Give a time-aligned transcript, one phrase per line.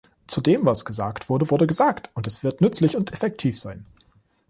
[0.25, 3.85] Zudem was gesagt wurde, wurde gesagt, und es wird nützlich und effektiv sein.